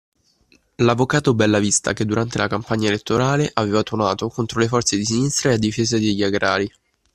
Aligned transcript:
L'avvocato 0.77 1.35
Bellavista 1.35 1.93
che 1.93 2.05
durante 2.05 2.39
la 2.39 2.47
campagna 2.47 2.87
elettorale 2.87 3.47
aveva 3.53 3.83
tuonato 3.83 4.29
contro 4.29 4.59
le 4.59 4.67
forze 4.67 4.97
di 4.97 5.05
sinistra 5.05 5.51
e 5.51 5.53
a 5.53 5.57
difesa 5.57 5.99
degli 5.99 6.23
agrari. 6.23 6.71